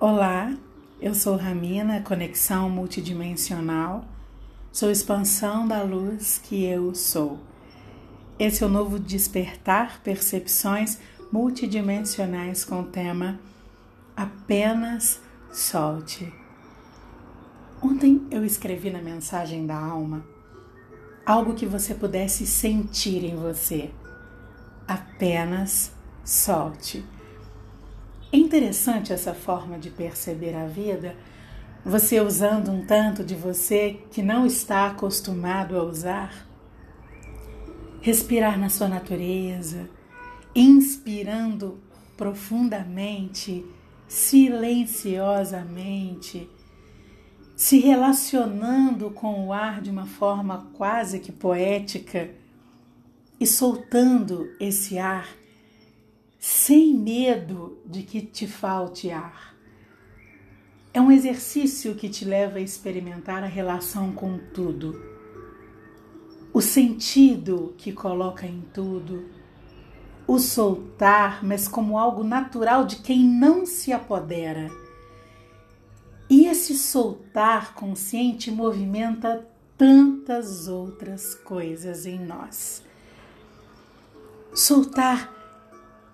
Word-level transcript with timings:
Olá, 0.00 0.56
eu 1.00 1.12
sou 1.12 1.34
Ramina, 1.34 2.00
conexão 2.00 2.70
multidimensional. 2.70 4.04
Sou 4.70 4.92
expansão 4.92 5.66
da 5.66 5.82
luz 5.82 6.38
que 6.38 6.64
eu 6.64 6.94
sou. 6.94 7.40
Esse 8.38 8.62
é 8.62 8.66
o 8.68 8.70
novo 8.70 8.96
despertar 9.00 10.00
percepções 10.04 11.00
multidimensionais 11.32 12.64
com 12.64 12.82
o 12.82 12.86
tema 12.86 13.40
Apenas 14.16 15.20
solte. 15.50 16.32
Ontem 17.82 18.24
eu 18.30 18.44
escrevi 18.44 18.90
na 18.90 19.02
mensagem 19.02 19.66
da 19.66 19.76
alma 19.76 20.24
algo 21.26 21.54
que 21.54 21.66
você 21.66 21.92
pudesse 21.92 22.46
sentir 22.46 23.24
em 23.24 23.34
você. 23.34 23.90
Apenas 24.86 25.90
solte. 26.24 27.04
É 28.30 28.36
interessante 28.36 29.10
essa 29.10 29.32
forma 29.32 29.78
de 29.78 29.88
perceber 29.88 30.54
a 30.54 30.66
vida, 30.66 31.16
você 31.82 32.20
usando 32.20 32.70
um 32.70 32.84
tanto 32.84 33.24
de 33.24 33.34
você 33.34 34.00
que 34.10 34.22
não 34.22 34.44
está 34.44 34.88
acostumado 34.88 35.78
a 35.78 35.82
usar. 35.82 36.46
Respirar 38.02 38.58
na 38.58 38.68
sua 38.68 38.86
natureza, 38.86 39.88
inspirando 40.54 41.80
profundamente, 42.18 43.64
silenciosamente, 44.06 46.50
se 47.56 47.78
relacionando 47.78 49.10
com 49.10 49.46
o 49.46 49.54
ar 49.54 49.80
de 49.80 49.90
uma 49.90 50.04
forma 50.04 50.68
quase 50.74 51.18
que 51.18 51.32
poética 51.32 52.28
e 53.40 53.46
soltando 53.46 54.54
esse 54.60 54.98
ar 54.98 55.37
sem 56.38 56.94
medo 56.94 57.78
de 57.84 58.02
que 58.02 58.20
te 58.20 58.46
falte 58.46 59.10
ar. 59.10 59.56
É 60.94 61.00
um 61.00 61.10
exercício 61.10 61.94
que 61.94 62.08
te 62.08 62.24
leva 62.24 62.58
a 62.58 62.62
experimentar 62.62 63.42
a 63.42 63.46
relação 63.46 64.12
com 64.12 64.38
tudo, 64.54 65.00
o 66.52 66.60
sentido 66.60 67.74
que 67.76 67.92
coloca 67.92 68.46
em 68.46 68.62
tudo, 68.72 69.28
o 70.26 70.38
soltar, 70.38 71.44
mas 71.44 71.66
como 71.66 71.98
algo 71.98 72.22
natural 72.22 72.84
de 72.84 72.96
quem 72.96 73.22
não 73.22 73.66
se 73.66 73.92
apodera. 73.92 74.70
E 76.30 76.46
esse 76.46 76.74
soltar 76.76 77.74
consciente 77.74 78.50
movimenta 78.50 79.46
tantas 79.76 80.68
outras 80.68 81.34
coisas 81.34 82.04
em 82.04 82.18
nós. 82.18 82.82
Soltar 84.52 85.37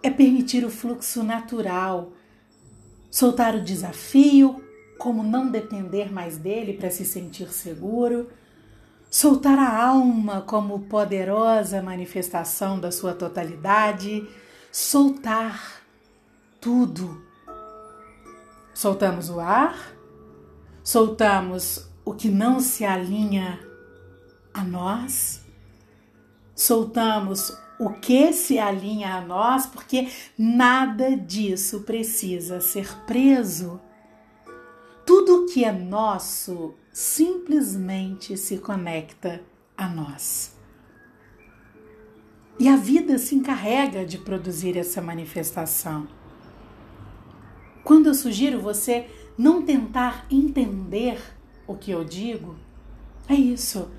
é 0.05 0.11
permitir 0.11 0.67
o 0.67 0.71
fluxo 0.71 1.23
natural, 1.23 2.13
soltar 3.11 3.55
o 3.55 3.65
desafio, 3.65 4.63
como 4.99 5.23
não 5.23 5.51
depender 5.51 6.13
mais 6.13 6.37
dele 6.37 6.75
para 6.75 6.91
se 6.91 7.07
sentir 7.07 7.49
seguro, 7.49 8.29
soltar 9.11 9.59
a 9.59 9.83
alma 9.83 10.43
como 10.43 10.81
poderosa 10.81 11.81
manifestação 11.81 12.79
da 12.79 12.93
sua 12.93 13.15
totalidade, 13.15 14.29
soltar 14.71 15.81
tudo. 16.61 17.25
Soltamos 18.75 19.31
o 19.31 19.41
ar, 19.41 19.97
soltamos 20.83 21.89
o 22.05 22.13
que 22.13 22.29
não 22.29 22.61
se 22.61 22.85
alinha 22.85 23.59
a 24.53 24.63
nós, 24.63 25.43
soltamos 26.55 27.64
o 27.79 27.91
que 27.91 28.33
se 28.33 28.59
alinha 28.59 29.15
a 29.15 29.21
nós, 29.21 29.67
porque 29.67 30.09
nada 30.39 31.17
disso 31.17 31.81
precisa 31.81 32.61
ser 32.61 32.89
preso. 33.07 33.81
Tudo 35.05 35.47
que 35.47 35.65
é 35.65 35.73
nosso 35.73 36.75
simplesmente 36.93 38.37
se 38.37 38.59
conecta 38.59 39.43
a 39.77 39.89
nós. 39.89 40.57
E 42.59 42.69
a 42.69 42.77
vida 42.77 43.19
se 43.19 43.35
encarrega 43.35 44.07
de 44.07 44.19
produzir 44.19 44.77
essa 44.77 45.03
manifestação. 45.03 46.07
Quando 47.83 48.07
eu 48.07 48.15
sugiro 48.15 48.61
você 48.61 49.11
não 49.37 49.63
tentar 49.63 50.27
entender 50.31 51.21
o 51.67 51.75
que 51.75 51.91
eu 51.91 52.05
digo, 52.05 52.57
é 53.29 53.35
isso 53.35 53.91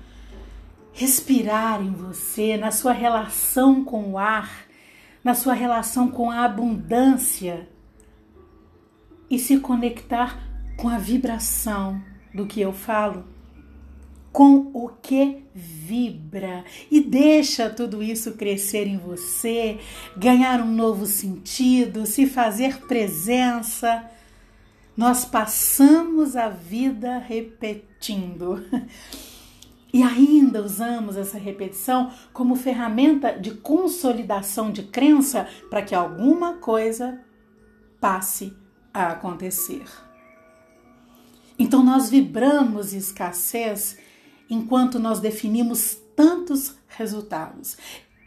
respirar 0.96 1.82
em 1.82 1.92
você, 1.92 2.56
na 2.56 2.70
sua 2.70 2.92
relação 2.92 3.84
com 3.84 4.12
o 4.12 4.18
ar, 4.18 4.66
na 5.22 5.34
sua 5.34 5.52
relação 5.52 6.08
com 6.08 6.30
a 6.30 6.42
abundância 6.42 7.68
e 9.28 9.38
se 9.38 9.58
conectar 9.58 10.40
com 10.78 10.88
a 10.88 10.96
vibração 10.96 12.02
do 12.34 12.46
que 12.46 12.62
eu 12.62 12.72
falo, 12.72 13.26
com 14.32 14.70
o 14.72 14.88
que 14.88 15.44
vibra 15.54 16.64
e 16.90 16.98
deixa 17.02 17.68
tudo 17.68 18.02
isso 18.02 18.32
crescer 18.32 18.86
em 18.86 18.96
você, 18.96 19.78
ganhar 20.16 20.62
um 20.62 20.72
novo 20.72 21.04
sentido, 21.04 22.06
se 22.06 22.26
fazer 22.26 22.86
presença. 22.86 24.02
Nós 24.96 25.26
passamos 25.26 26.36
a 26.36 26.48
vida 26.48 27.18
repetindo. 27.18 28.64
E 29.96 30.02
ainda 30.02 30.62
usamos 30.62 31.16
essa 31.16 31.38
repetição 31.38 32.12
como 32.30 32.54
ferramenta 32.54 33.32
de 33.32 33.52
consolidação 33.52 34.70
de 34.70 34.82
crença 34.82 35.48
para 35.70 35.80
que 35.80 35.94
alguma 35.94 36.58
coisa 36.58 37.18
passe 37.98 38.54
a 38.92 39.12
acontecer. 39.12 39.86
Então 41.58 41.82
nós 41.82 42.10
vibramos 42.10 42.92
escassez 42.92 43.96
enquanto 44.50 44.98
nós 44.98 45.18
definimos 45.18 45.96
tantos 46.14 46.76
resultados 46.88 47.78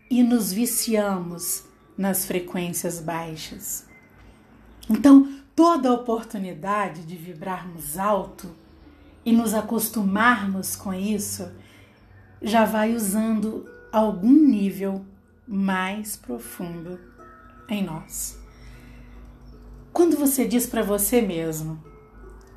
e 0.10 0.24
nos 0.24 0.52
viciamos 0.52 1.66
nas 1.96 2.26
frequências 2.26 3.00
baixas. 3.00 3.86
Então, 4.90 5.40
toda 5.56 5.94
oportunidade 5.94 7.06
de 7.06 7.16
vibrarmos 7.16 7.96
alto 8.00 8.50
e 9.30 9.32
nos 9.32 9.54
acostumarmos 9.54 10.76
com 10.76 10.92
isso, 10.92 11.52
já 12.42 12.66
vai 12.66 12.96
usando 12.96 13.70
algum 13.92 14.34
nível 14.34 15.06
mais 15.48 16.16
profundo 16.16 17.00
em 17.70 17.84
nós. 17.84 18.40
Quando 19.94 20.18
você 20.18 20.48
diz 20.48 20.66
para 20.66 20.82
você 20.82 21.22
mesmo, 21.22 21.80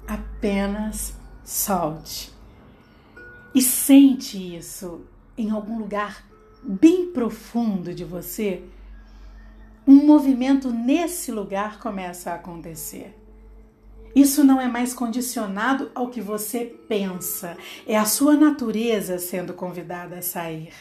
apenas 0.09 1.15
solte 1.45 2.33
e 3.55 3.61
sente 3.61 4.57
isso 4.57 5.03
em 5.37 5.51
algum 5.51 5.79
lugar 5.79 6.25
bem 6.63 7.13
profundo 7.13 7.95
de 7.95 8.03
você, 8.03 8.65
um 9.87 10.07
movimento 10.07 10.71
nesse 10.71 11.31
lugar 11.31 11.79
começa 11.79 12.31
a 12.31 12.37
acontecer. 12.37 13.22
Isso 14.15 14.45
não 14.45 14.61
é 14.61 14.69
mais 14.69 14.93
condicionado 14.93 15.91
ao 15.95 16.09
que 16.09 16.21
você 16.21 16.65
pensa, 16.89 17.57
é 17.87 17.97
a 17.97 18.05
sua 18.05 18.37
natureza 18.37 19.19
sendo 19.19 19.55
convidada 19.55 20.19
a 20.19 20.23
sair. 20.23 20.73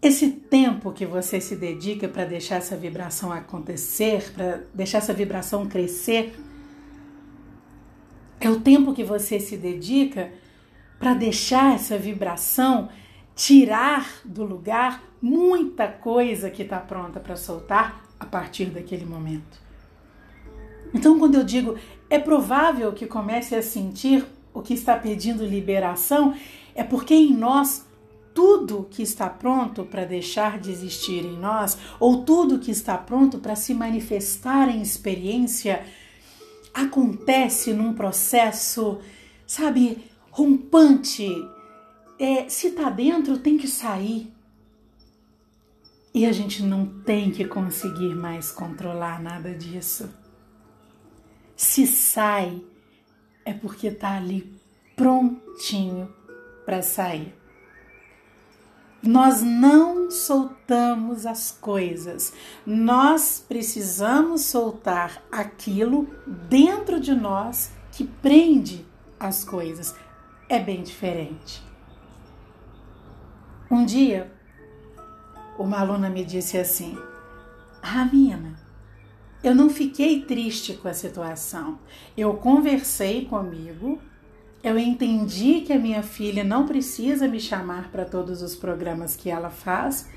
Esse 0.00 0.30
tempo 0.30 0.92
que 0.92 1.06
você 1.06 1.40
se 1.40 1.54
dedica 1.54 2.08
para 2.08 2.24
deixar 2.24 2.56
essa 2.56 2.76
vibração 2.76 3.32
acontecer, 3.32 4.32
para 4.32 4.62
deixar 4.74 4.98
essa 4.98 5.14
vibração 5.14 5.68
crescer, 5.68 6.34
é 8.40 8.50
o 8.50 8.60
tempo 8.60 8.92
que 8.92 9.04
você 9.04 9.38
se 9.38 9.56
dedica 9.56 10.32
para 10.98 11.14
deixar 11.14 11.76
essa 11.76 11.96
vibração 11.96 12.88
tirar 13.36 14.20
do 14.24 14.44
lugar 14.44 15.02
muita 15.20 15.86
coisa 15.86 16.50
que 16.50 16.62
está 16.62 16.78
pronta 16.80 17.20
para 17.20 17.36
soltar 17.36 18.04
a 18.18 18.26
partir 18.26 18.66
daquele 18.66 19.04
momento. 19.04 19.61
Então, 20.94 21.18
quando 21.18 21.36
eu 21.36 21.44
digo 21.44 21.76
é 22.10 22.18
provável 22.18 22.92
que 22.92 23.06
comece 23.06 23.54
a 23.54 23.62
sentir 23.62 24.24
o 24.52 24.60
que 24.60 24.74
está 24.74 24.96
pedindo 24.96 25.46
liberação, 25.46 26.34
é 26.74 26.84
porque 26.84 27.14
em 27.14 27.32
nós 27.32 27.86
tudo 28.34 28.86
que 28.90 29.02
está 29.02 29.28
pronto 29.28 29.84
para 29.84 30.04
deixar 30.04 30.58
de 30.58 30.70
existir 30.70 31.24
em 31.24 31.38
nós, 31.38 31.76
ou 32.00 32.22
tudo 32.22 32.58
que 32.58 32.70
está 32.70 32.96
pronto 32.96 33.38
para 33.38 33.54
se 33.54 33.74
manifestar 33.74 34.68
em 34.68 34.80
experiência, 34.80 35.84
acontece 36.72 37.72
num 37.72 37.92
processo, 37.92 38.98
sabe, 39.46 40.04
rompante. 40.30 41.28
É, 42.18 42.48
se 42.48 42.68
está 42.68 42.88
dentro, 42.88 43.38
tem 43.38 43.58
que 43.58 43.68
sair. 43.68 44.32
E 46.14 46.26
a 46.26 46.32
gente 46.32 46.62
não 46.62 46.86
tem 46.86 47.30
que 47.30 47.44
conseguir 47.44 48.14
mais 48.14 48.50
controlar 48.50 49.20
nada 49.20 49.54
disso. 49.54 50.08
Se 51.62 51.86
sai, 51.86 52.60
é 53.44 53.54
porque 53.54 53.86
está 53.86 54.16
ali 54.16 54.52
prontinho 54.96 56.12
para 56.66 56.82
sair. 56.82 57.32
Nós 59.00 59.42
não 59.42 60.10
soltamos 60.10 61.24
as 61.24 61.52
coisas. 61.52 62.32
Nós 62.66 63.44
precisamos 63.46 64.40
soltar 64.46 65.22
aquilo 65.30 66.08
dentro 66.26 66.98
de 66.98 67.14
nós 67.14 67.70
que 67.92 68.04
prende 68.04 68.84
as 69.18 69.44
coisas. 69.44 69.94
É 70.48 70.58
bem 70.58 70.82
diferente. 70.82 71.62
Um 73.70 73.86
dia, 73.86 74.32
uma 75.56 75.78
aluna 75.78 76.10
me 76.10 76.24
disse 76.24 76.58
assim: 76.58 76.98
Ramina, 77.80 78.61
eu 79.42 79.54
não 79.54 79.68
fiquei 79.68 80.22
triste 80.22 80.74
com 80.74 80.88
a 80.88 80.94
situação. 80.94 81.78
Eu 82.16 82.34
conversei 82.34 83.24
comigo, 83.24 83.98
eu 84.62 84.78
entendi 84.78 85.62
que 85.62 85.72
a 85.72 85.78
minha 85.78 86.02
filha 86.02 86.44
não 86.44 86.66
precisa 86.66 87.26
me 87.26 87.40
chamar 87.40 87.90
para 87.90 88.04
todos 88.04 88.42
os 88.42 88.54
programas 88.54 89.16
que 89.16 89.28
ela 89.28 89.50
faz 89.50 90.08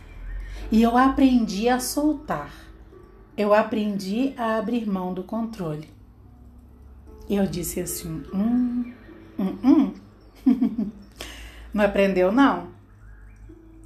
e 0.72 0.82
eu 0.82 0.96
aprendi 0.96 1.68
a 1.68 1.80
soltar. 1.80 2.52
Eu 3.36 3.54
aprendi 3.54 4.34
a 4.38 4.58
abrir 4.58 4.88
mão 4.88 5.14
do 5.14 5.24
controle. 5.24 5.90
Eu 7.30 7.46
disse 7.48 7.82
assim: 7.82 8.24
hum, 8.34 8.94
hum, 9.38 9.58
hum. 9.64 9.94
não 11.74 11.84
aprendeu, 11.84 12.32
não? 12.32 12.68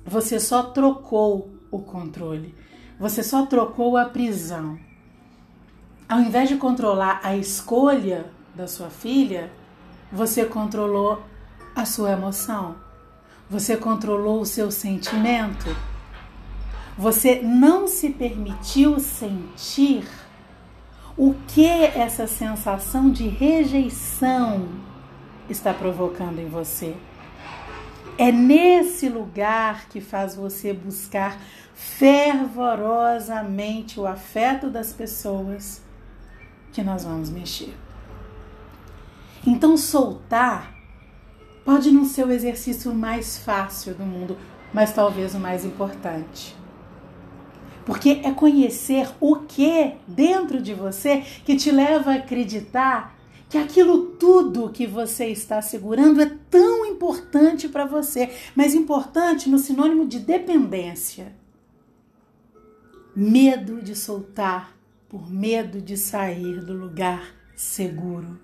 Você 0.05 0.39
só 0.39 0.63
trocou 0.63 1.49
o 1.71 1.79
controle. 1.79 2.53
Você 2.99 3.23
só 3.23 3.45
trocou 3.45 3.95
a 3.95 4.05
prisão. 4.05 4.77
Ao 6.09 6.19
invés 6.19 6.49
de 6.49 6.55
controlar 6.55 7.19
a 7.21 7.37
escolha 7.37 8.25
da 8.55 8.67
sua 8.67 8.89
filha, 8.89 9.51
você 10.11 10.43
controlou 10.43 11.21
a 11.75 11.85
sua 11.85 12.13
emoção. 12.13 12.77
Você 13.47 13.77
controlou 13.77 14.41
o 14.41 14.45
seu 14.45 14.71
sentimento. 14.71 15.67
Você 16.97 17.41
não 17.43 17.87
se 17.87 18.09
permitiu 18.09 18.99
sentir 18.99 20.09
o 21.15 21.35
que 21.47 21.67
essa 21.67 22.25
sensação 22.25 23.11
de 23.11 23.27
rejeição 23.27 24.67
está 25.47 25.75
provocando 25.75 26.39
em 26.39 26.49
você. 26.49 26.95
É 28.17 28.31
nesse 28.31 29.07
lugar 29.07 29.87
que 29.89 30.01
faz 30.01 30.35
você 30.35 30.73
buscar 30.73 31.37
fervorosamente 31.75 33.99
o 33.99 34.07
afeto 34.07 34.71
das 34.71 34.91
pessoas 34.91 35.87
que 36.71 36.83
nós 36.83 37.03
vamos 37.03 37.29
mexer. 37.29 37.75
Então, 39.45 39.77
soltar 39.77 40.73
pode 41.63 41.91
não 41.91 42.05
ser 42.05 42.25
o 42.25 42.31
exercício 42.31 42.93
mais 42.93 43.37
fácil 43.37 43.93
do 43.93 44.03
mundo, 44.03 44.37
mas 44.73 44.93
talvez 44.93 45.33
o 45.35 45.39
mais 45.39 45.63
importante. 45.65 46.55
Porque 47.85 48.21
é 48.23 48.31
conhecer 48.31 49.09
o 49.19 49.37
que 49.37 49.93
dentro 50.07 50.61
de 50.61 50.73
você 50.73 51.21
que 51.45 51.55
te 51.55 51.71
leva 51.71 52.11
a 52.11 52.15
acreditar 52.15 53.15
que 53.49 53.57
aquilo 53.57 54.11
tudo 54.17 54.69
que 54.69 54.85
você 54.85 55.25
está 55.27 55.59
segurando 55.61 56.21
é 56.21 56.31
tão 56.51 56.85
importante 56.85 57.67
para 57.67 57.85
você, 57.85 58.29
mas 58.55 58.75
importante 58.75 59.49
no 59.49 59.57
sinônimo 59.57 60.07
de 60.07 60.19
dependência. 60.19 61.33
Medo 63.15 63.81
de 63.81 63.95
soltar 63.95 64.78
por 65.09 65.29
medo 65.29 65.81
de 65.81 65.97
sair 65.97 66.63
do 66.63 66.73
lugar 66.73 67.35
seguro. 67.55 68.39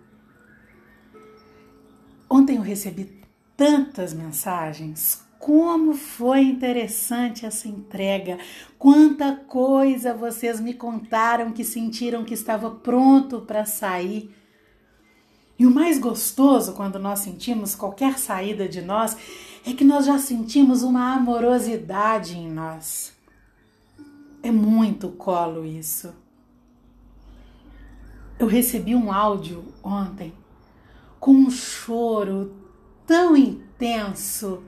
Ontem 2.30 2.58
eu 2.58 2.62
recebi 2.62 3.22
tantas 3.56 4.14
mensagens. 4.14 5.24
Como 5.40 5.94
foi 5.94 6.42
interessante 6.42 7.46
essa 7.46 7.68
entrega! 7.68 8.40
Quanta 8.80 9.36
coisa 9.36 10.14
vocês 10.14 10.60
me 10.60 10.74
contaram 10.74 11.52
que 11.52 11.64
sentiram 11.64 12.26
que 12.26 12.34
estava 12.34 12.72
pronto 12.72 13.42
para 13.42 13.64
sair 13.64 14.34
e 15.58 15.66
o 15.66 15.72
mais 15.72 15.98
gostoso 15.98 16.74
quando 16.74 17.00
nós 17.00 17.20
sentimos 17.20 17.76
qualquer 17.76 18.20
saída 18.20 18.68
de 18.68 18.82
nós 18.82 19.16
é 19.66 19.74
que 19.74 19.86
nós 19.86 20.06
já 20.06 20.20
sentimos 20.20 20.84
uma 20.84 21.14
amorosidade 21.14 22.38
em 22.38 22.52
nós. 22.52 23.14
É 24.44 24.52
muito 24.52 25.10
colo 25.10 25.66
isso. 25.66 26.14
Eu 28.38 28.48
recebi 28.48 28.94
um 28.94 29.14
áudio 29.14 29.64
ontem 29.82 30.34
com 31.20 31.32
um 31.32 31.50
choro 31.50 32.54
tão 33.08 33.38
intenso 33.38 34.62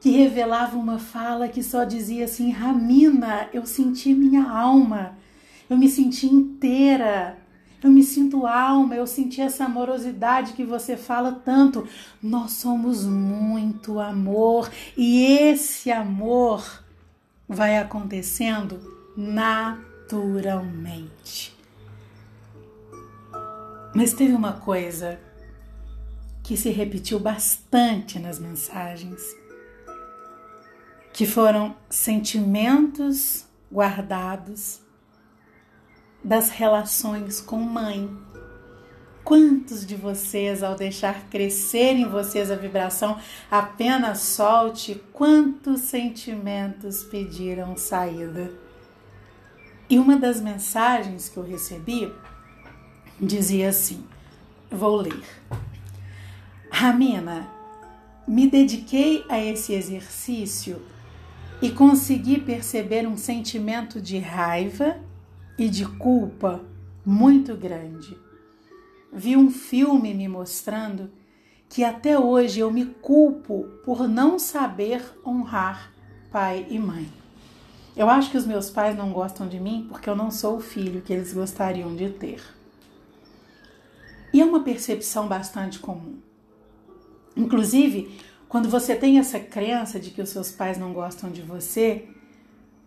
que 0.00 0.08
revelava 0.10 0.78
uma 0.78 0.98
fala 0.98 1.46
que 1.46 1.62
só 1.62 1.84
dizia 1.84 2.24
assim: 2.24 2.50
Ramina, 2.50 3.50
eu 3.52 3.66
senti 3.66 4.14
minha 4.14 4.50
alma, 4.50 5.18
eu 5.68 5.76
me 5.76 5.90
senti 5.90 6.24
inteira, 6.26 7.36
eu 7.82 7.90
me 7.90 8.02
sinto 8.02 8.46
alma, 8.46 8.94
eu 8.94 9.06
senti 9.06 9.42
essa 9.42 9.66
amorosidade 9.66 10.54
que 10.54 10.64
você 10.64 10.96
fala 10.96 11.32
tanto. 11.32 11.86
Nós 12.22 12.52
somos 12.52 13.04
muito 13.04 14.00
amor 14.00 14.70
e 14.96 15.26
esse 15.26 15.92
amor 15.92 16.82
vai 17.46 17.76
acontecendo 17.76 18.80
naturalmente. 19.14 21.59
Mas 23.94 24.12
teve 24.12 24.34
uma 24.34 24.52
coisa 24.52 25.18
que 26.42 26.56
se 26.56 26.70
repetiu 26.70 27.18
bastante 27.18 28.18
nas 28.18 28.38
mensagens, 28.38 29.20
que 31.12 31.26
foram 31.26 31.76
sentimentos 31.88 33.46
guardados 33.72 34.80
das 36.22 36.50
relações 36.50 37.40
com 37.40 37.56
mãe. 37.56 38.10
Quantos 39.24 39.84
de 39.86 39.96
vocês, 39.96 40.62
ao 40.62 40.74
deixar 40.74 41.28
crescer 41.28 41.94
em 41.94 42.08
vocês 42.08 42.50
a 42.50 42.56
vibração, 42.56 43.18
apenas 43.50 44.20
solte, 44.20 45.02
quantos 45.12 45.82
sentimentos 45.82 47.04
pediram 47.04 47.76
saída? 47.76 48.52
E 49.88 49.98
uma 49.98 50.16
das 50.16 50.40
mensagens 50.40 51.28
que 51.28 51.36
eu 51.36 51.42
recebi 51.42 52.12
dizia 53.20 53.68
assim: 53.68 54.04
vou 54.70 54.96
ler. 54.96 55.24
Ramina, 56.70 57.48
me 58.26 58.48
dediquei 58.48 59.24
a 59.28 59.38
esse 59.38 59.72
exercício 59.72 60.80
e 61.60 61.70
consegui 61.70 62.40
perceber 62.40 63.06
um 63.06 63.16
sentimento 63.16 64.00
de 64.00 64.18
raiva 64.18 64.96
e 65.58 65.68
de 65.68 65.84
culpa 65.84 66.60
muito 67.04 67.54
grande. 67.54 68.16
Vi 69.12 69.36
um 69.36 69.50
filme 69.50 70.14
me 70.14 70.28
mostrando 70.28 71.10
que 71.68 71.84
até 71.84 72.18
hoje 72.18 72.60
eu 72.60 72.70
me 72.70 72.86
culpo 72.86 73.64
por 73.84 74.08
não 74.08 74.38
saber 74.38 75.02
honrar 75.26 75.92
pai 76.30 76.66
e 76.70 76.78
mãe. 76.78 77.08
Eu 77.96 78.08
acho 78.08 78.30
que 78.30 78.36
os 78.36 78.46
meus 78.46 78.70
pais 78.70 78.96
não 78.96 79.12
gostam 79.12 79.48
de 79.48 79.58
mim 79.58 79.86
porque 79.88 80.08
eu 80.08 80.16
não 80.16 80.30
sou 80.30 80.56
o 80.56 80.60
filho 80.60 81.02
que 81.02 81.12
eles 81.12 81.32
gostariam 81.32 81.94
de 81.94 82.08
ter. 82.08 82.40
E 84.32 84.40
é 84.40 84.44
uma 84.44 84.62
percepção 84.62 85.26
bastante 85.26 85.78
comum. 85.78 86.18
Inclusive, 87.36 88.18
quando 88.48 88.68
você 88.68 88.94
tem 88.94 89.18
essa 89.18 89.38
crença 89.38 89.98
de 89.98 90.10
que 90.10 90.22
os 90.22 90.28
seus 90.28 90.50
pais 90.50 90.78
não 90.78 90.92
gostam 90.92 91.30
de 91.30 91.42
você, 91.42 92.08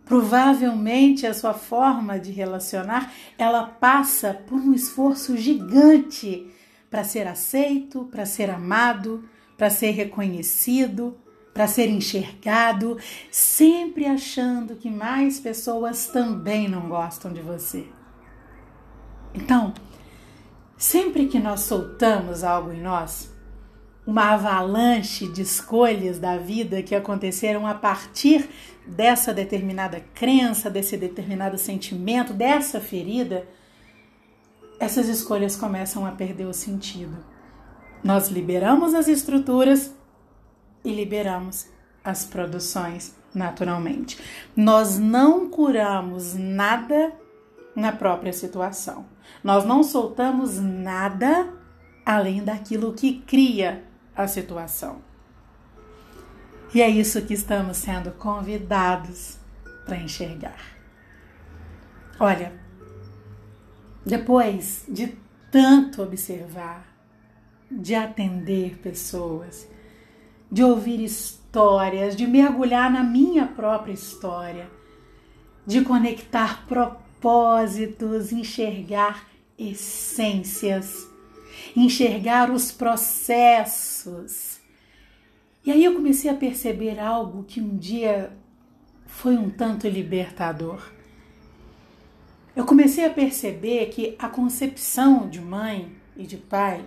Provavelmente 0.05 1.25
a 1.25 1.33
sua 1.33 1.53
forma 1.53 2.19
de 2.19 2.31
relacionar, 2.31 3.11
ela 3.37 3.65
passa 3.65 4.33
por 4.33 4.59
um 4.59 4.73
esforço 4.73 5.37
gigante 5.37 6.47
para 6.89 7.03
ser 7.03 7.25
aceito, 7.25 8.05
para 8.11 8.25
ser 8.25 8.49
amado, 8.49 9.23
para 9.57 9.69
ser 9.69 9.91
reconhecido, 9.91 11.17
para 11.53 11.67
ser 11.67 11.87
enxergado, 11.87 12.97
sempre 13.31 14.05
achando 14.05 14.75
que 14.75 14.89
mais 14.89 15.39
pessoas 15.39 16.07
também 16.07 16.67
não 16.67 16.89
gostam 16.89 17.31
de 17.31 17.41
você. 17.41 17.87
Então, 19.33 19.73
sempre 20.83 21.27
que 21.27 21.39
nós 21.39 21.61
soltamos 21.61 22.43
algo 22.43 22.73
em 22.73 22.81
nós, 22.81 23.33
uma 24.05 24.33
avalanche 24.33 25.31
de 25.31 25.41
escolhas 25.41 26.19
da 26.19 26.37
vida 26.37 26.83
que 26.83 26.93
aconteceram 26.93 27.65
a 27.65 27.73
partir 27.73 28.49
dessa 28.85 29.33
determinada 29.33 30.03
crença, 30.13 30.69
desse 30.69 30.97
determinado 30.97 31.57
sentimento, 31.57 32.33
dessa 32.33 32.81
ferida, 32.81 33.47
essas 34.77 35.07
escolhas 35.07 35.55
começam 35.55 36.05
a 36.05 36.11
perder 36.11 36.47
o 36.47 36.53
sentido. 36.53 37.15
Nós 38.03 38.27
liberamos 38.27 38.93
as 38.93 39.07
estruturas 39.07 39.95
e 40.83 40.93
liberamos 40.93 41.65
as 42.03 42.25
produções 42.25 43.15
naturalmente. 43.33 44.19
Nós 44.53 44.99
não 44.99 45.49
curamos 45.49 46.33
nada 46.33 47.13
na 47.73 47.93
própria 47.93 48.33
situação. 48.33 49.12
Nós 49.43 49.63
não 49.63 49.83
soltamos 49.83 50.59
nada 50.59 51.47
além 52.05 52.43
daquilo 52.43 52.93
que 52.93 53.19
cria 53.21 53.83
a 54.15 54.27
situação. 54.27 55.01
E 56.73 56.81
é 56.81 56.89
isso 56.89 57.21
que 57.21 57.33
estamos 57.33 57.77
sendo 57.77 58.11
convidados 58.11 59.37
para 59.85 59.97
enxergar. 59.97 60.59
Olha, 62.19 62.53
depois 64.05 64.85
de 64.89 65.15
tanto 65.51 66.01
observar, 66.01 66.85
de 67.69 67.95
atender 67.95 68.79
pessoas, 68.79 69.67
de 70.51 70.63
ouvir 70.63 71.03
histórias, 71.03 72.15
de 72.15 72.25
mergulhar 72.27 72.91
na 72.91 73.03
minha 73.03 73.47
própria 73.47 73.93
história, 73.93 74.69
de 75.65 75.81
conectar 75.81 76.65
propósitos, 76.67 77.02
enxergar 78.31 79.27
essências, 79.57 81.07
enxergar 81.75 82.51
os 82.51 82.71
processos. 82.71 84.59
E 85.65 85.71
aí 85.71 85.85
eu 85.85 85.95
comecei 85.95 86.29
a 86.29 86.35
perceber 86.35 86.99
algo 86.99 87.43
que 87.43 87.61
um 87.61 87.77
dia 87.77 88.35
foi 89.05 89.37
um 89.37 89.49
tanto 89.49 89.87
libertador. 89.87 90.91
Eu 92.55 92.65
comecei 92.65 93.05
a 93.05 93.09
perceber 93.09 93.87
que 93.87 94.15
a 94.19 94.27
concepção 94.27 95.29
de 95.29 95.39
mãe 95.39 95.95
e 96.17 96.25
de 96.25 96.37
pai 96.37 96.85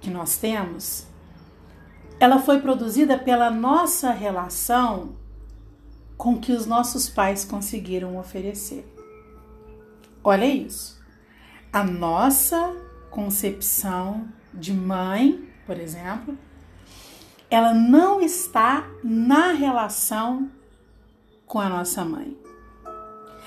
que 0.00 0.10
nós 0.10 0.36
temos, 0.36 1.06
ela 2.20 2.38
foi 2.38 2.60
produzida 2.60 3.16
pela 3.16 3.50
nossa 3.50 4.10
relação 4.10 5.16
com 6.16 6.38
que 6.38 6.52
os 6.52 6.66
nossos 6.66 7.08
pais 7.08 7.44
conseguiram 7.44 8.18
oferecer. 8.18 8.93
Olha 10.26 10.46
isso. 10.46 10.98
A 11.70 11.84
nossa 11.84 12.74
concepção 13.10 14.26
de 14.54 14.72
mãe, 14.72 15.46
por 15.66 15.78
exemplo, 15.78 16.38
ela 17.50 17.74
não 17.74 18.22
está 18.22 18.88
na 19.04 19.52
relação 19.52 20.50
com 21.46 21.60
a 21.60 21.68
nossa 21.68 22.02
mãe. 22.06 22.36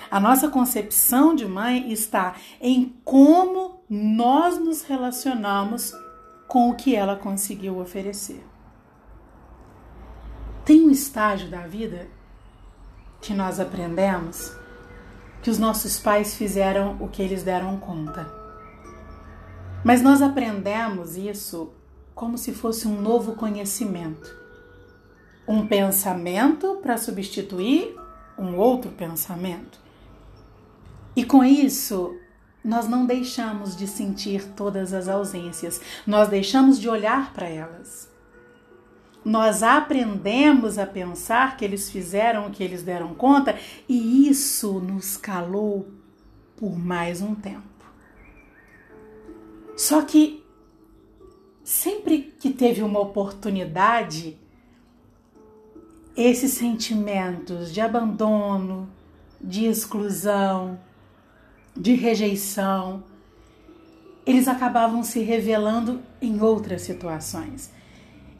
A 0.10 0.19
nossa 0.19 0.50
concepção 0.50 1.34
de 1.34 1.48
mãe 1.48 1.91
está 1.91 2.36
em 2.62 2.96
como 3.03 3.81
nós 3.89 4.60
nos 4.60 4.84
relacionamos 4.84 5.93
com 6.48 6.69
o 6.69 6.75
que 6.75 6.96
ela 6.96 7.15
conseguiu 7.15 7.79
oferecer. 7.79 8.46
Tem 10.63 10.81
um 10.86 10.91
estágio 10.91 11.50
da 11.50 11.65
vida 11.65 12.07
que 13.19 13.34
nós 13.34 13.60
aprendemos 13.60 14.55
que 15.48 15.51
os 15.51 15.58
nossos 15.58 15.98
pais 15.98 16.36
fizeram 16.36 16.98
o 17.00 17.08
que 17.08 17.22
eles 17.24 17.42
deram 17.42 17.77
conta. 17.77 18.30
Mas 19.82 20.01
nós 20.01 20.22
aprendemos 20.22 21.16
isso 21.16 21.72
como 22.13 22.38
se 22.38 22.54
fosse 22.54 22.86
um 22.86 23.00
novo 23.00 23.34
conhecimento. 23.34 24.30
Um 25.48 25.66
pensamento 25.66 26.80
para 26.82 26.98
substituir 26.98 27.96
um 28.38 28.58
outro 28.58 28.92
pensamento. 28.92 29.80
E 31.16 31.24
com 31.24 31.46
isso, 31.46 32.13
nós 32.62 32.89
não 32.89 33.06
deixamos 33.06 33.74
de 33.74 33.88
sentir 33.88 34.50
todas 34.50 34.92
as 34.92 35.08
ausências, 35.08 35.80
nós 36.06 36.27
deixamos 36.27 36.77
de 36.77 36.89
olhar 36.89 37.34
para 37.34 37.48
elas. 37.48 38.10
Nós 39.27 39.62
aprendemos 39.62 40.77
a 40.77 40.88
pensar 40.88 41.57
que 41.57 41.65
eles 41.65 41.89
fizeram 41.89 42.48
o 42.48 42.50
que 42.50 42.63
eles 42.63 42.81
deram 42.81 43.13
conta 43.13 43.60
e 43.88 44.29
isso 44.29 44.79
nos 44.79 45.17
calou 45.17 45.86
por 46.55 46.79
mais 46.79 47.22
um 47.22 47.36
tempo. 47.36 47.62
Só 49.75 50.01
que 50.01 50.41
sempre 51.62 52.34
que 52.39 52.51
teve 52.51 52.81
uma 52.81 53.01
oportunidade, 53.01 54.38
esses 56.15 56.53
sentimentos 56.53 57.74
de 57.74 57.81
abandono, 57.81 58.89
de 59.41 59.65
exclusão, 59.65 60.79
de 61.75 61.96
rejeição, 61.96 63.03
eles 64.25 64.48
acabavam 64.48 65.03
se 65.03 65.19
revelando 65.19 66.01
em 66.22 66.39
outras 66.39 66.84
situações. 66.84 67.75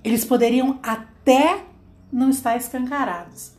Eles 0.08 0.24
poderiam 0.24 0.80
até 0.82 1.66
não 2.10 2.30
estar 2.30 2.56
escancarados, 2.56 3.52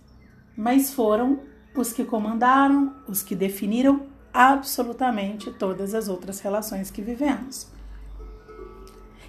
mas 0.56 0.94
foram 0.94 1.40
os 1.76 1.92
que 1.92 2.06
comandaram, 2.06 2.96
os 3.06 3.22
que 3.22 3.36
definiram 3.36 4.06
absolutamente 4.32 5.50
todas 5.50 5.92
as 5.92 6.08
outras 6.08 6.40
relações 6.40 6.90
que 6.90 7.02
vivemos. 7.02 7.70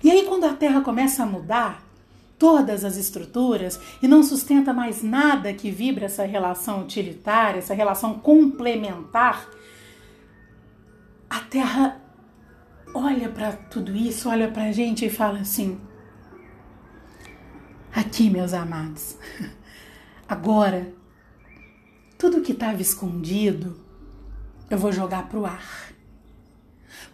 E 0.01 0.09
aí, 0.09 0.27
quando 0.29 0.45
a 0.45 0.53
Terra 0.53 0.79
começa 0.79 1.23
a 1.23 1.25
mudar 1.25 1.83
todas 2.38 2.85
as 2.85 2.95
estruturas 2.95 3.77
e 4.01 4.07
não 4.07 4.23
sustenta 4.23 4.71
mais 4.71 5.03
nada 5.03 5.53
que 5.53 5.69
vibra 5.69 6.05
essa 6.05 6.23
relação 6.23 6.83
utilitária, 6.83 7.59
essa 7.59 7.73
relação 7.73 8.13
complementar, 8.17 9.45
a 11.29 11.41
Terra 11.41 12.01
olha 12.93 13.27
para 13.27 13.51
tudo 13.51 13.93
isso, 13.93 14.29
olha 14.29 14.49
para 14.49 14.63
a 14.63 14.71
gente 14.71 15.03
e 15.03 15.09
fala 15.09 15.39
assim: 15.39 15.88
aqui, 17.93 18.29
meus 18.29 18.53
amados, 18.53 19.17
agora, 20.27 20.93
tudo 22.17 22.41
que 22.41 22.51
estava 22.51 22.81
escondido, 22.81 23.79
eu 24.69 24.77
vou 24.77 24.91
jogar 24.91 25.27
para 25.29 25.39
o 25.39 25.46
ar. 25.46 25.93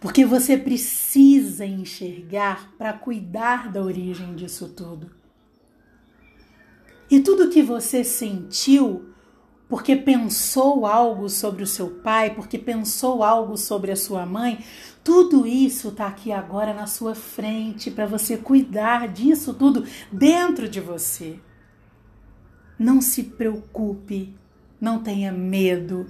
Porque 0.00 0.24
você 0.24 0.56
precisa 0.56 1.64
enxergar 1.64 2.72
para 2.76 2.92
cuidar 2.92 3.70
da 3.70 3.82
origem 3.82 4.34
disso 4.34 4.68
tudo. 4.68 5.10
E 7.10 7.20
tudo 7.20 7.50
que 7.50 7.62
você 7.62 8.02
sentiu 8.02 9.14
porque 9.68 9.96
pensou 9.96 10.86
algo 10.86 11.28
sobre 11.28 11.62
o 11.62 11.66
seu 11.66 11.88
pai, 11.88 12.34
porque 12.34 12.56
pensou 12.56 13.22
algo 13.22 13.56
sobre 13.56 13.90
a 13.90 13.96
sua 13.96 14.24
mãe, 14.24 14.64
tudo 15.02 15.46
isso 15.46 15.88
está 15.88 16.06
aqui 16.06 16.30
agora 16.30 16.72
na 16.72 16.86
sua 16.86 17.14
frente 17.14 17.90
para 17.90 18.06
você 18.06 18.36
cuidar 18.36 19.08
disso 19.08 19.54
tudo 19.54 19.84
dentro 20.10 20.68
de 20.68 20.80
você. 20.80 21.40
Não 22.78 23.00
se 23.00 23.22
preocupe, 23.24 24.34
não 24.80 25.02
tenha 25.02 25.32
medo. 25.32 26.06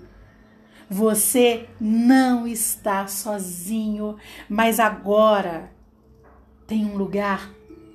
Você 0.88 1.68
não 1.80 2.46
está 2.46 3.06
sozinho, 3.06 4.16
mas 4.48 4.78
agora 4.78 5.72
tem 6.66 6.84
um 6.84 6.96
lugar 6.96 7.50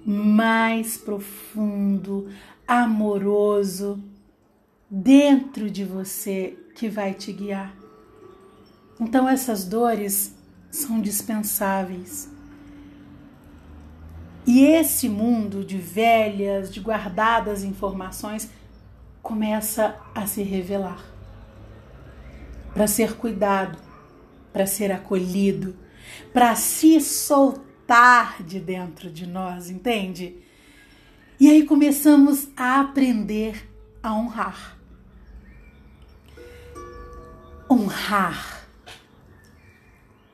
mais 0.06 0.98
profundo, 0.98 2.30
amoroso, 2.68 4.04
dentro 4.94 5.72
de 5.72 5.86
você 5.86 6.58
que 6.76 6.90
vai 6.90 7.14
te 7.14 7.32
guiar. 7.32 7.74
Então 9.00 9.28
essas 9.28 9.64
dores 9.64 10.36
são 10.70 11.00
dispensáveis. 11.00 12.30
E 14.46 14.66
esse 14.66 15.08
mundo 15.08 15.64
de 15.64 15.78
velhas, 15.78 16.74
de 16.74 16.82
guardadas 16.82 17.64
informações 17.64 18.50
começa 19.22 19.96
a 20.14 20.28
se 20.28 20.44
revelar. 20.44 21.02
Para 22.74 22.86
ser 22.86 23.16
cuidado, 23.16 23.78
para 24.52 24.66
ser 24.66 24.92
acolhido, 24.92 25.74
para 26.34 26.54
se 26.56 27.00
soltar 27.00 28.44
de 28.44 28.60
dentro 28.60 29.10
de 29.10 29.26
nós, 29.26 29.70
entende? 29.70 30.36
E 31.40 31.50
aí 31.50 31.66
começamos 31.66 32.50
a 32.58 32.82
aprender 32.82 33.70
a 34.04 34.14
honrar. 34.14 34.81
Honrar 37.72 38.68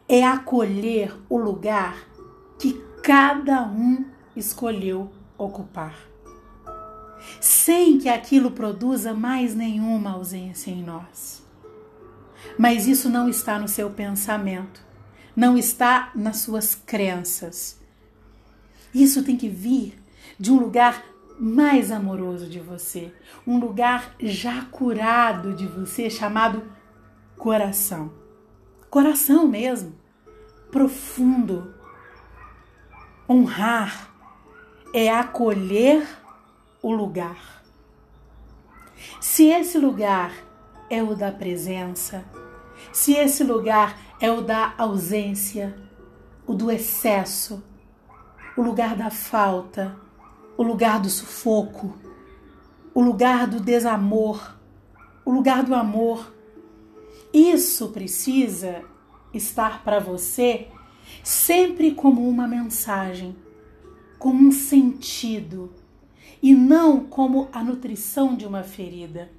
é 0.10 0.26
acolher 0.26 1.16
o 1.30 1.38
lugar 1.38 1.96
que 2.58 2.84
cada 3.04 3.62
um 3.62 4.06
escolheu 4.36 5.12
ocupar, 5.38 5.96
sem 7.40 8.00
que 8.00 8.10
aquilo 8.10 8.50
produza 8.50 9.14
mais 9.14 9.54
nenhuma 9.54 10.14
ausência 10.14 10.72
em 10.72 10.82
nós. 10.82 11.44
Mas 12.58 12.88
isso 12.88 13.08
não 13.08 13.30
está 13.30 13.60
no 13.60 13.68
seu 13.68 13.92
pensamento, 13.92 14.84
não 15.36 15.56
está 15.56 16.12
nas 16.16 16.38
suas 16.38 16.74
crenças. 16.74 17.80
Isso 18.92 19.24
tem 19.24 19.38
que 19.38 19.48
vir 19.48 20.02
de 20.40 20.52
um 20.52 20.58
lugar 20.58 21.06
mais 21.40 21.92
amoroso 21.92 22.50
de 22.50 22.60
você, 22.60 23.14
um 23.46 23.60
lugar 23.60 24.16
já 24.20 24.66
curado 24.72 25.54
de 25.54 25.68
você, 25.68 26.10
chamado 26.10 26.76
coração. 27.38 28.12
Coração 28.90 29.48
mesmo, 29.48 29.96
profundo. 30.72 31.74
Honrar 33.30 34.10
é 34.94 35.10
acolher 35.10 36.08
o 36.82 36.92
lugar. 36.92 37.64
Se 39.20 39.46
esse 39.46 39.78
lugar 39.78 40.32
é 40.90 41.04
o 41.04 41.16
da 41.16 41.32
presença, 41.32 42.26
se 42.92 43.14
esse 43.14 43.44
lugar 43.44 43.98
é 44.20 44.32
o 44.32 44.42
da 44.42 44.74
ausência, 44.78 45.78
o 46.46 46.54
do 46.54 46.72
excesso, 46.72 47.64
o 48.56 48.62
lugar 48.62 48.96
da 48.96 49.10
falta, 49.10 49.96
o 50.58 50.64
lugar 50.64 51.00
do 51.00 51.10
sufoco, 51.10 51.96
o 52.94 53.02
lugar 53.02 53.46
do 53.46 53.60
desamor, 53.60 54.58
o 55.24 55.32
lugar 55.32 55.62
do 55.64 55.76
amor. 55.76 56.34
Isso 57.34 57.90
precisa 57.90 58.84
estar 59.34 59.84
para 59.84 60.00
você 60.00 60.68
sempre 61.24 61.94
como 61.94 62.28
uma 62.28 62.48
mensagem, 62.48 63.36
como 64.18 64.48
um 64.48 64.52
sentido, 64.52 65.74
e 66.42 66.54
não 66.54 67.06
como 67.06 67.50
a 67.52 67.64
nutrição 67.64 68.36
de 68.36 68.46
uma 68.46 68.64
ferida. 68.64 69.32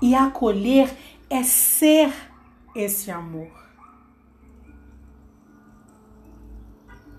E 0.00 0.14
acolher 0.14 0.96
é 1.30 1.42
ser 1.42 2.12
esse 2.74 3.10
amor. 3.10 3.50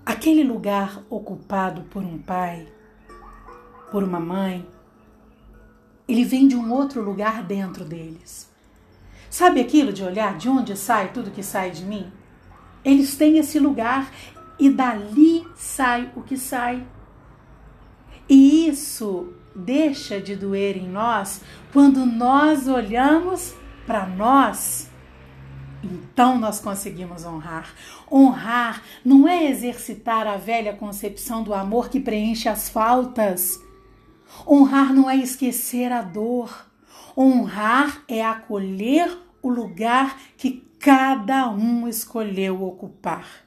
Aquele 0.04 0.44
lugar 0.44 1.02
ocupado 1.08 1.82
por 1.84 2.02
um 2.02 2.18
pai, 2.18 2.68
por 3.90 4.02
uma 4.02 4.20
mãe, 4.20 4.68
ele 6.06 6.24
vem 6.24 6.46
de 6.46 6.54
um 6.54 6.70
outro 6.70 7.02
lugar 7.02 7.42
dentro 7.42 7.84
deles. 7.84 8.53
Sabe 9.34 9.60
aquilo 9.60 9.92
de 9.92 10.04
olhar 10.04 10.38
de 10.38 10.48
onde 10.48 10.76
sai 10.76 11.10
tudo 11.12 11.32
que 11.32 11.42
sai 11.42 11.72
de 11.72 11.84
mim? 11.84 12.06
Eles 12.84 13.16
têm 13.16 13.36
esse 13.36 13.58
lugar 13.58 14.08
e 14.60 14.70
dali 14.70 15.44
sai 15.56 16.08
o 16.14 16.22
que 16.22 16.36
sai. 16.36 16.86
E 18.28 18.68
isso 18.68 19.32
deixa 19.52 20.20
de 20.20 20.36
doer 20.36 20.76
em 20.76 20.88
nós 20.88 21.40
quando 21.72 22.06
nós 22.06 22.68
olhamos 22.68 23.52
para 23.84 24.06
nós. 24.06 24.88
Então 25.82 26.38
nós 26.38 26.60
conseguimos 26.60 27.24
honrar. 27.24 27.74
Honrar 28.08 28.84
não 29.04 29.26
é 29.26 29.50
exercitar 29.50 30.28
a 30.28 30.36
velha 30.36 30.74
concepção 30.74 31.42
do 31.42 31.52
amor 31.52 31.88
que 31.88 31.98
preenche 31.98 32.48
as 32.48 32.68
faltas. 32.68 33.60
Honrar 34.46 34.94
não 34.94 35.10
é 35.10 35.16
esquecer 35.16 35.90
a 35.90 36.02
dor. 36.02 36.66
Honrar 37.16 38.04
é 38.06 38.24
acolher 38.24 39.23
o 39.44 39.50
lugar 39.50 40.18
que 40.38 40.64
cada 40.80 41.50
um 41.50 41.86
escolheu 41.86 42.62
ocupar. 42.62 43.44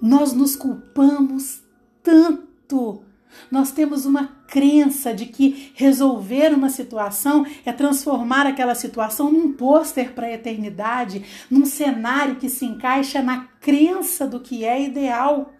Nós 0.00 0.32
nos 0.34 0.54
culpamos 0.54 1.62
tanto. 2.02 3.02
Nós 3.50 3.72
temos 3.72 4.04
uma 4.04 4.26
crença 4.46 5.14
de 5.14 5.24
que 5.26 5.72
resolver 5.74 6.52
uma 6.52 6.68
situação 6.68 7.46
é 7.64 7.72
transformar 7.72 8.46
aquela 8.46 8.74
situação 8.74 9.32
num 9.32 9.52
pôster 9.52 10.12
para 10.12 10.26
a 10.26 10.32
eternidade, 10.32 11.24
num 11.50 11.64
cenário 11.64 12.36
que 12.36 12.50
se 12.50 12.66
encaixa 12.66 13.22
na 13.22 13.44
crença 13.60 14.26
do 14.26 14.40
que 14.40 14.64
é 14.64 14.82
ideal. 14.82 15.54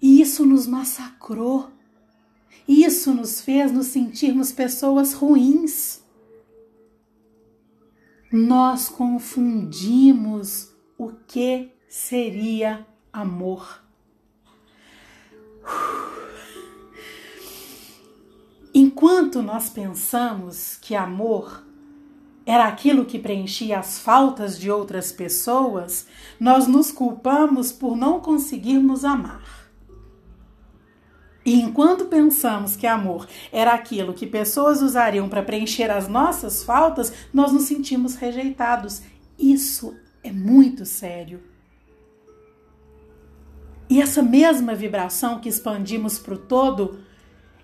E 0.00 0.20
isso 0.20 0.46
nos 0.46 0.68
massacrou. 0.68 1.70
Isso 2.68 3.12
nos 3.12 3.40
fez 3.40 3.72
nos 3.72 3.86
sentirmos 3.86 4.52
pessoas 4.52 5.12
ruins. 5.12 6.05
Nós 8.38 8.90
confundimos 8.90 10.70
o 10.98 11.10
que 11.26 11.72
seria 11.88 12.86
amor. 13.10 13.82
Enquanto 18.74 19.40
nós 19.40 19.70
pensamos 19.70 20.76
que 20.82 20.94
amor 20.94 21.64
era 22.44 22.66
aquilo 22.66 23.06
que 23.06 23.18
preenchia 23.18 23.78
as 23.78 23.98
faltas 23.98 24.58
de 24.58 24.70
outras 24.70 25.10
pessoas, 25.10 26.06
nós 26.38 26.66
nos 26.66 26.92
culpamos 26.92 27.72
por 27.72 27.96
não 27.96 28.20
conseguirmos 28.20 29.02
amar. 29.02 29.65
E 31.46 31.60
enquanto 31.60 32.06
pensamos 32.06 32.74
que 32.74 32.88
amor 32.88 33.28
era 33.52 33.72
aquilo 33.72 34.12
que 34.12 34.26
pessoas 34.26 34.82
usariam 34.82 35.28
para 35.28 35.44
preencher 35.44 35.88
as 35.92 36.08
nossas 36.08 36.64
faltas, 36.64 37.12
nós 37.32 37.52
nos 37.52 37.62
sentimos 37.62 38.16
rejeitados. 38.16 39.02
Isso 39.38 39.94
é 40.24 40.32
muito 40.32 40.84
sério. 40.84 41.40
E 43.88 44.02
essa 44.02 44.24
mesma 44.24 44.74
vibração 44.74 45.38
que 45.38 45.48
expandimos 45.48 46.18
para 46.18 46.34
o 46.34 46.38
todo 46.38 46.98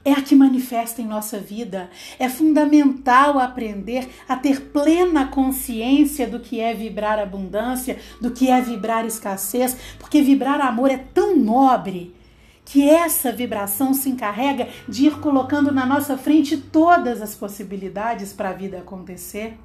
é 0.04 0.12
a 0.12 0.22
que 0.22 0.36
manifesta 0.36 1.02
em 1.02 1.06
nossa 1.06 1.40
vida. 1.40 1.90
É 2.20 2.28
fundamental 2.28 3.40
aprender 3.40 4.08
a 4.28 4.36
ter 4.36 4.60
plena 4.70 5.26
consciência 5.26 6.28
do 6.28 6.38
que 6.38 6.60
é 6.60 6.72
vibrar 6.72 7.18
abundância, 7.18 7.98
do 8.20 8.30
que 8.30 8.48
é 8.48 8.60
vibrar 8.60 9.04
escassez, 9.04 9.76
porque 9.98 10.22
vibrar 10.22 10.60
amor 10.60 10.88
é 10.88 10.98
tão 10.98 11.36
nobre 11.36 12.21
que 12.64 12.88
essa 12.88 13.32
vibração 13.32 13.92
se 13.92 14.08
encarrega 14.08 14.68
de 14.88 15.06
ir 15.06 15.18
colocando 15.18 15.72
na 15.72 15.84
nossa 15.84 16.16
frente 16.16 16.56
todas 16.56 17.20
as 17.20 17.34
possibilidades 17.34 18.32
para 18.32 18.50
a 18.50 18.54
vida 18.54 18.78
acontecer. 18.78 19.58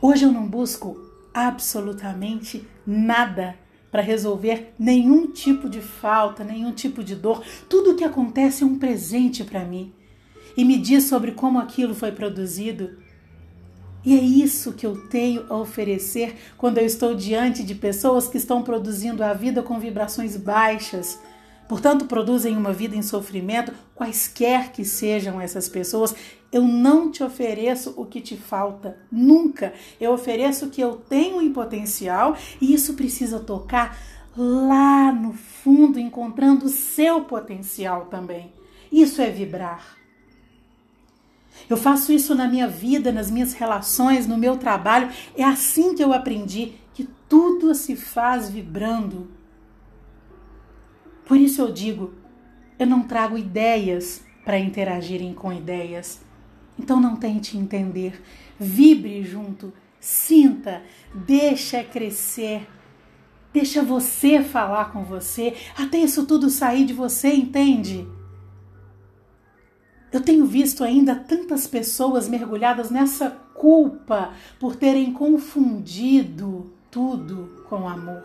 Hoje 0.00 0.24
eu 0.24 0.32
não 0.32 0.46
busco 0.46 0.96
absolutamente 1.34 2.66
nada 2.86 3.56
para 3.90 4.02
resolver 4.02 4.74
nenhum 4.78 5.30
tipo 5.32 5.68
de 5.68 5.80
falta, 5.80 6.44
nenhum 6.44 6.72
tipo 6.72 7.02
de 7.02 7.14
dor. 7.14 7.42
Tudo 7.68 7.92
o 7.92 7.96
que 7.96 8.04
acontece 8.04 8.62
é 8.62 8.66
um 8.66 8.78
presente 8.78 9.42
para 9.42 9.64
mim 9.64 9.92
e 10.56 10.64
me 10.64 10.78
diz 10.78 11.04
sobre 11.04 11.32
como 11.32 11.58
aquilo 11.58 11.94
foi 11.94 12.12
produzido 12.12 12.98
e 14.06 14.16
é 14.16 14.22
isso 14.22 14.72
que 14.72 14.86
eu 14.86 14.96
tenho 15.08 15.44
a 15.48 15.56
oferecer 15.56 16.36
quando 16.56 16.78
eu 16.78 16.86
estou 16.86 17.12
diante 17.12 17.64
de 17.64 17.74
pessoas 17.74 18.28
que 18.28 18.36
estão 18.36 18.62
produzindo 18.62 19.24
a 19.24 19.32
vida 19.32 19.64
com 19.64 19.80
vibrações 19.80 20.36
baixas. 20.36 21.18
Portanto, 21.68 22.04
produzem 22.04 22.56
uma 22.56 22.72
vida 22.72 22.94
em 22.94 23.02
sofrimento, 23.02 23.72
quaisquer 23.96 24.70
que 24.70 24.84
sejam 24.84 25.40
essas 25.40 25.68
pessoas. 25.68 26.14
Eu 26.52 26.62
não 26.62 27.10
te 27.10 27.24
ofereço 27.24 27.94
o 27.96 28.06
que 28.06 28.20
te 28.20 28.36
falta, 28.36 28.96
nunca. 29.10 29.74
Eu 30.00 30.12
ofereço 30.12 30.66
o 30.66 30.70
que 30.70 30.80
eu 30.80 30.98
tenho 31.08 31.42
em 31.42 31.52
potencial 31.52 32.36
e 32.60 32.72
isso 32.72 32.94
precisa 32.94 33.40
tocar 33.40 33.98
lá 34.36 35.10
no 35.10 35.32
fundo, 35.32 35.98
encontrando 35.98 36.66
o 36.66 36.68
seu 36.68 37.22
potencial 37.22 38.06
também. 38.06 38.52
Isso 38.92 39.20
é 39.20 39.28
vibrar. 39.30 40.05
Eu 41.68 41.76
faço 41.76 42.12
isso 42.12 42.34
na 42.34 42.46
minha 42.46 42.68
vida, 42.68 43.10
nas 43.10 43.30
minhas 43.30 43.52
relações, 43.52 44.26
no 44.26 44.36
meu 44.36 44.56
trabalho. 44.56 45.10
É 45.36 45.44
assim 45.44 45.94
que 45.94 46.02
eu 46.02 46.12
aprendi 46.12 46.72
que 46.94 47.08
tudo 47.28 47.74
se 47.74 47.96
faz 47.96 48.48
vibrando. 48.48 49.30
Por 51.24 51.36
isso 51.36 51.60
eu 51.60 51.72
digo, 51.72 52.14
eu 52.78 52.86
não 52.86 53.02
trago 53.02 53.36
ideias 53.36 54.24
para 54.44 54.58
interagirem 54.58 55.34
com 55.34 55.52
ideias. 55.52 56.20
Então 56.78 57.00
não 57.00 57.16
tente 57.16 57.56
entender. 57.56 58.22
Vibre 58.58 59.24
junto, 59.24 59.72
sinta, 59.98 60.82
deixa 61.12 61.82
crescer. 61.82 62.68
Deixa 63.52 63.82
você 63.82 64.42
falar 64.42 64.92
com 64.92 65.02
você, 65.02 65.54
até 65.78 65.96
isso 65.96 66.26
tudo 66.26 66.50
sair 66.50 66.84
de 66.84 66.92
você, 66.92 67.32
entende? 67.32 68.06
Eu 70.16 70.22
tenho 70.22 70.46
visto 70.46 70.82
ainda 70.82 71.14
tantas 71.14 71.66
pessoas 71.66 72.26
mergulhadas 72.26 72.88
nessa 72.88 73.28
culpa 73.52 74.32
por 74.58 74.74
terem 74.74 75.12
confundido 75.12 76.72
tudo 76.90 77.62
com 77.68 77.86
amor. 77.86 78.24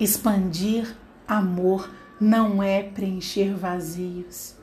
Expandir 0.00 0.96
amor 1.28 1.88
não 2.20 2.60
é 2.60 2.82
preencher 2.82 3.54
vazios, 3.54 4.56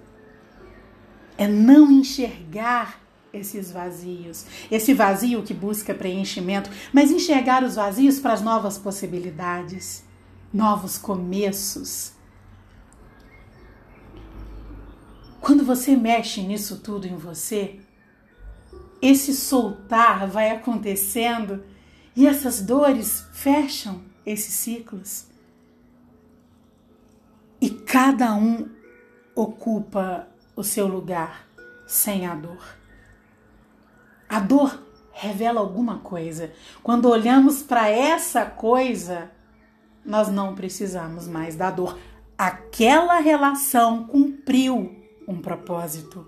é 1.38 1.48
não 1.48 1.90
enxergar 1.90 3.00
esses 3.32 3.72
vazios, 3.72 4.46
esse 4.70 4.94
vazio 4.94 5.44
que 5.44 5.54
busca 5.54 5.94
preenchimento, 5.94 6.70
mas 6.92 7.10
enxergar 7.10 7.64
os 7.64 7.76
vazios 7.76 8.20
para 8.20 8.34
as 8.34 8.42
novas 8.42 8.78
possibilidades, 8.78 10.04
novos 10.54 10.98
começos 10.98 12.19
Quando 15.42 15.64
você 15.64 15.96
mexe 15.96 16.42
nisso 16.42 16.80
tudo 16.80 17.08
em 17.08 17.16
você, 17.16 17.80
esse 19.02 19.34
soltar 19.34 20.28
vai 20.28 20.52
acontecendo 20.52 21.64
e 22.16 22.28
essas 22.28 22.62
dores 22.62 23.26
fecham 23.32 24.02
esses 24.26 24.54
ciclos. 24.54 25.28
E 27.62 27.70
cada 27.70 28.34
um 28.36 28.70
ocupa 29.36 30.28
o 30.56 30.64
seu 30.64 30.88
lugar 30.88 31.48
sem 31.88 32.26
a 32.26 32.36
dor. 32.36 32.78
A 34.28 34.40
dor 34.40 34.84
revela 35.12 35.60
alguma 35.60 36.00
coisa. 36.00 36.52
Quando 36.84 37.10
olhamos 37.10 37.64
para 37.64 37.90
essa 37.90 38.46
coisa, 38.46 39.32
nós 40.06 40.30
não 40.30 40.56
precisamos 40.56 41.28
mais 41.28 41.56
da 41.56 41.72
dor. 41.72 41.98
Aquela 42.38 43.20
relação 43.20 44.06
cumpriu 44.06 44.99
um 45.30 45.40
propósito 45.40 46.26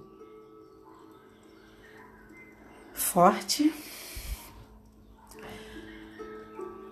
forte. 2.94 3.74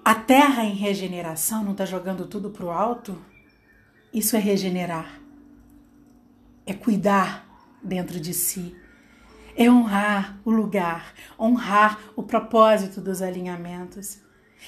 A 0.04 0.16
terra 0.16 0.64
em 0.64 0.74
regeneração 0.74 1.64
não 1.64 1.74
está 1.74 1.86
jogando 1.86 2.26
tudo 2.26 2.50
para 2.50 2.66
o 2.66 2.72
alto? 2.72 3.16
Isso 4.12 4.36
é 4.36 4.40
regenerar. 4.40 5.22
é 6.66 6.74
cuidar 6.74 7.48
dentro 7.82 8.20
de 8.20 8.34
si, 8.34 8.76
é 9.56 9.70
honrar 9.70 10.40
o 10.44 10.52
lugar, 10.52 11.14
honrar 11.40 12.00
o 12.16 12.24
propósito 12.24 13.02
dos 13.02 13.22
alinhamentos, 13.22 14.20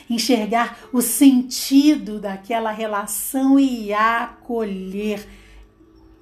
enxergar 0.09 0.79
o 0.93 1.01
sentido 1.01 2.19
daquela 2.19 2.71
relação 2.71 3.59
e 3.59 3.93
acolher. 3.93 5.40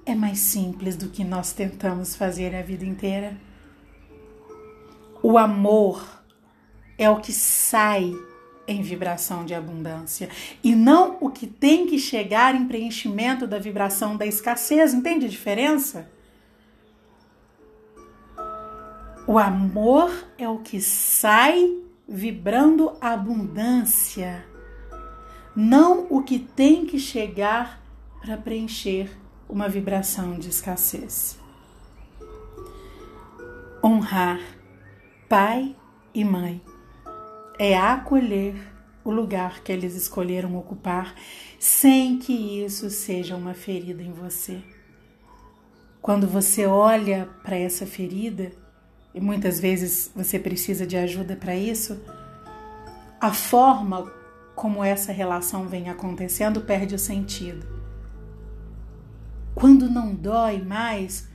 É 0.04 0.14
mais 0.14 0.38
simples 0.38 0.96
do 0.96 1.08
que 1.08 1.22
nós 1.22 1.52
tentamos 1.52 2.16
fazer 2.16 2.54
a 2.54 2.62
vida 2.62 2.84
inteira. 2.84 3.36
O 5.22 5.36
amor 5.36 6.22
é 6.96 7.08
o 7.08 7.20
que 7.20 7.32
sai 7.32 8.12
em 8.66 8.82
vibração 8.82 9.44
de 9.44 9.54
abundância 9.54 10.28
e 10.62 10.74
não 10.74 11.18
o 11.20 11.30
que 11.30 11.46
tem 11.46 11.86
que 11.86 11.98
chegar 11.98 12.54
em 12.54 12.66
preenchimento 12.66 13.46
da 13.46 13.58
vibração 13.58 14.16
da 14.16 14.26
escassez. 14.26 14.94
Entende 14.94 15.26
a 15.26 15.28
diferença? 15.28 16.10
O 19.26 19.38
amor 19.38 20.10
é 20.38 20.48
o 20.48 20.58
que 20.58 20.80
sai 20.80 21.78
vibrando 22.08 22.96
abundância, 23.00 24.44
não 25.54 26.06
o 26.10 26.22
que 26.22 26.38
tem 26.38 26.84
que 26.84 26.98
chegar 26.98 27.80
para 28.20 28.36
preencher 28.36 29.08
uma 29.50 29.68
vibração 29.68 30.38
de 30.38 30.48
escassez. 30.48 31.38
Honrar 33.82 34.40
pai 35.28 35.74
e 36.14 36.24
mãe 36.24 36.62
é 37.58 37.76
acolher 37.76 38.54
o 39.04 39.10
lugar 39.10 39.62
que 39.62 39.72
eles 39.72 39.94
escolheram 39.94 40.56
ocupar, 40.56 41.14
sem 41.58 42.18
que 42.18 42.32
isso 42.32 42.90
seja 42.90 43.34
uma 43.34 43.54
ferida 43.54 44.02
em 44.02 44.12
você. 44.12 44.62
Quando 46.00 46.26
você 46.26 46.66
olha 46.66 47.28
para 47.42 47.56
essa 47.56 47.86
ferida, 47.86 48.52
e 49.14 49.20
muitas 49.20 49.58
vezes 49.58 50.10
você 50.14 50.38
precisa 50.38 50.86
de 50.86 50.96
ajuda 50.96 51.34
para 51.34 51.56
isso, 51.56 52.00
a 53.20 53.32
forma 53.32 54.10
como 54.54 54.84
essa 54.84 55.12
relação 55.12 55.66
vem 55.66 55.88
acontecendo 55.88 56.60
perde 56.60 56.94
o 56.94 56.98
sentido. 56.98 57.79
Quando 59.60 59.90
não 59.90 60.14
dói 60.14 60.62
mais, 60.62 61.28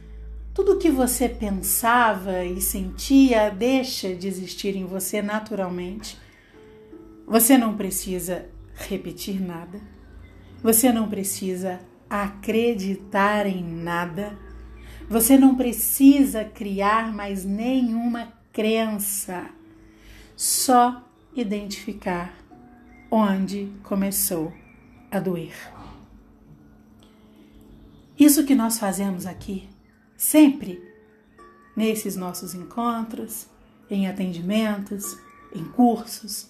tudo 0.52 0.72
o 0.72 0.78
que 0.80 0.90
você 0.90 1.30
pensava 1.30 2.44
e 2.44 2.60
sentia 2.60 3.52
deixa 3.52 4.16
de 4.16 4.28
existir 4.28 4.76
em 4.76 4.84
você 4.84 5.22
naturalmente. 5.22 6.18
Você 7.28 7.56
não 7.56 7.78
precisa 7.78 8.50
repetir 8.74 9.40
nada. 9.40 9.80
Você 10.64 10.92
não 10.92 11.08
precisa 11.08 11.80
acreditar 12.10 13.46
em 13.46 13.64
nada. 13.64 14.36
Você 15.08 15.38
não 15.38 15.56
precisa 15.56 16.44
criar 16.44 17.14
mais 17.14 17.46
nenhuma 17.46 18.34
crença. 18.52 19.52
Só 20.36 21.08
identificar 21.36 22.34
onde 23.12 23.72
começou 23.84 24.52
a 25.12 25.20
doer. 25.20 25.85
Isso 28.18 28.46
que 28.46 28.56
nós 28.56 28.80
fazemos 28.80 29.26
aqui 29.26 29.70
sempre 30.16 30.82
nesses 31.76 32.16
nossos 32.16 32.56
encontros, 32.56 33.48
em 33.90 34.08
atendimentos, 34.08 35.18
em 35.54 35.66
cursos, 35.66 36.48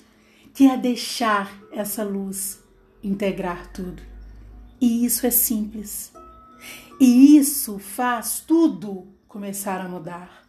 que 0.54 0.68
é 0.68 0.78
deixar 0.78 1.52
essa 1.72 2.04
luz 2.04 2.64
integrar 3.04 3.72
tudo. 3.72 4.02
E 4.80 5.06
isso 5.06 5.26
é 5.26 5.32
simples. 5.32 6.14
E 7.00 7.38
isso 7.38 7.80
faz 7.80 8.40
tudo 8.40 9.08
começar 9.28 9.82
a 9.82 9.90
mudar. 9.90 10.46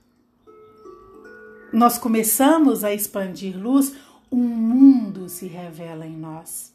Nós 1.73 1.99
começamos 1.99 2.85
a 2.85 2.95
expandir 2.95 3.59
luz, 3.59 3.95
um 4.31 4.47
mundo 4.47 5.29
se 5.29 5.47
revela 5.47 6.07
em 6.07 6.17
nós. 6.17 6.75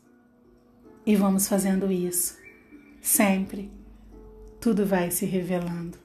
E 1.06 1.15
vamos 1.15 1.47
fazendo 1.47 1.91
isso 1.91 2.38
sempre. 3.01 3.71
Tudo 4.62 4.86
vai 4.86 5.12
se 5.12 5.26
revelando 5.26 5.97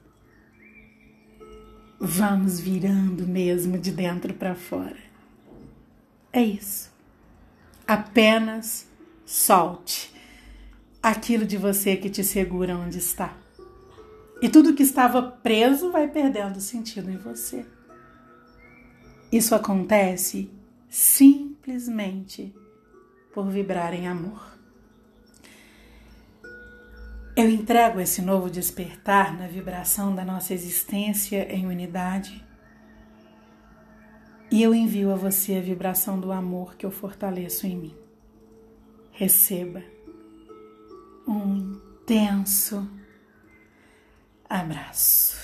vamos 1.99 2.59
virando 2.59 3.25
mesmo 3.25 3.77
de 3.77 3.91
dentro 3.91 4.33
para 4.33 4.55
fora. 4.55 4.97
É 6.31 6.41
isso. 6.41 6.91
Apenas 7.87 8.87
solte 9.25 10.13
aquilo 11.01 11.45
de 11.45 11.57
você 11.57 11.95
que 11.95 12.09
te 12.09 12.23
segura 12.23 12.77
onde 12.77 12.97
está. 12.97 13.35
E 14.41 14.49
tudo 14.49 14.75
que 14.75 14.83
estava 14.83 15.21
preso 15.21 15.91
vai 15.91 16.07
perdendo 16.07 16.61
sentido 16.61 17.09
em 17.09 17.17
você. 17.17 17.65
Isso 19.31 19.55
acontece 19.55 20.49
simplesmente 20.89 22.53
por 23.33 23.49
vibrar 23.49 23.93
em 23.93 24.07
amor. 24.07 24.56
Eu 27.37 27.47
entrego 27.51 27.99
esse 27.99 28.19
novo 28.19 28.49
despertar 28.49 29.37
na 29.37 29.45
vibração 29.47 30.15
da 30.15 30.25
nossa 30.25 30.55
existência 30.55 31.47
em 31.53 31.67
unidade. 31.67 32.43
E 34.49 34.63
eu 34.63 34.73
envio 34.73 35.11
a 35.11 35.15
você 35.15 35.53
a 35.53 35.61
vibração 35.61 36.19
do 36.19 36.31
amor 36.31 36.75
que 36.75 36.83
eu 36.83 36.89
fortaleço 36.89 37.67
em 37.67 37.77
mim. 37.77 37.95
Receba 39.11 39.83
um 41.27 41.55
intenso 41.57 42.89
abraço. 44.49 45.36